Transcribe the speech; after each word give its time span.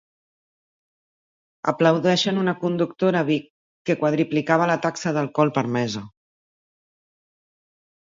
Aplaudeixen 1.71 2.39
una 2.43 2.55
conductora 2.63 3.21
a 3.25 3.27
Vic 3.27 3.45
que 3.89 3.97
quadruplicava 3.99 4.69
la 4.73 4.79
taxa 4.87 5.13
d'alcohol 5.19 5.53
permesa. 5.59 6.03